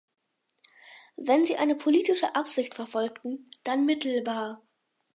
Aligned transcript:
Wenn 1.15 1.43
sie 1.43 1.57
eine 1.57 1.75
politische 1.75 2.33
Absicht 2.33 2.73
verfolgten, 2.73 3.45
dann 3.63 3.85
mittelbar. 3.85 4.63